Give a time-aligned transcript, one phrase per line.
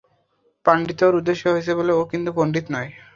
[0.65, 2.89] পান্ডিত্য ওর উদ্দেশ্য হয়েছে বলে ও কিন্তু পন্ডিত নয়।